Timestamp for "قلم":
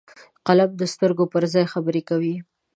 0.47-0.71